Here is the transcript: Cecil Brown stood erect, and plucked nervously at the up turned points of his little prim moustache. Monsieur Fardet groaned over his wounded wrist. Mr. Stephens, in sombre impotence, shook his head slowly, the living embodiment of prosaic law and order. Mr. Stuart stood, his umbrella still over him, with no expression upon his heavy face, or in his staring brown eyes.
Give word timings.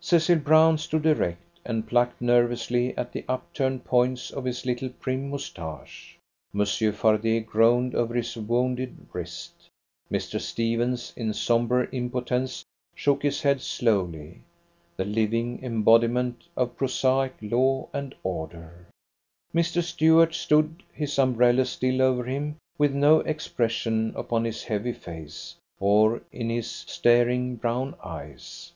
Cecil 0.00 0.40
Brown 0.40 0.76
stood 0.76 1.06
erect, 1.06 1.60
and 1.64 1.86
plucked 1.86 2.20
nervously 2.20 2.96
at 2.96 3.12
the 3.12 3.24
up 3.28 3.52
turned 3.52 3.84
points 3.84 4.32
of 4.32 4.44
his 4.44 4.66
little 4.66 4.88
prim 4.88 5.30
moustache. 5.30 6.18
Monsieur 6.52 6.90
Fardet 6.90 7.46
groaned 7.46 7.94
over 7.94 8.14
his 8.16 8.36
wounded 8.36 9.06
wrist. 9.12 9.68
Mr. 10.10 10.40
Stephens, 10.40 11.12
in 11.16 11.32
sombre 11.32 11.88
impotence, 11.92 12.64
shook 12.96 13.22
his 13.22 13.42
head 13.42 13.60
slowly, 13.60 14.42
the 14.96 15.04
living 15.04 15.62
embodiment 15.62 16.42
of 16.56 16.76
prosaic 16.76 17.34
law 17.40 17.88
and 17.92 18.16
order. 18.24 18.88
Mr. 19.54 19.80
Stuart 19.80 20.34
stood, 20.34 20.82
his 20.92 21.16
umbrella 21.20 21.64
still 21.64 22.02
over 22.02 22.24
him, 22.24 22.56
with 22.78 22.92
no 22.92 23.20
expression 23.20 24.12
upon 24.16 24.44
his 24.44 24.64
heavy 24.64 24.92
face, 24.92 25.54
or 25.78 26.20
in 26.32 26.50
his 26.50 26.68
staring 26.68 27.54
brown 27.54 27.94
eyes. 28.02 28.72